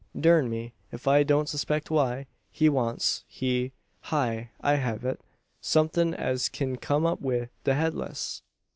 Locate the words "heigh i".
4.05-4.77